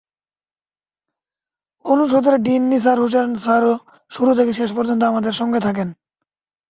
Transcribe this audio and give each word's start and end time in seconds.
অনুষদের 1.85 2.35
ডিন 2.41 2.63
নিসার 2.69 2.97
হোসেন 2.99 3.29
স্যারও 3.35 3.73
শুরু 4.11 4.31
থেকে 4.33 4.51
শেষ 4.53 4.69
পর্যন্ত 4.75 5.01
আমাদের 5.03 5.33
সঙ্গে 5.33 5.59
থাকেন। 5.59 5.87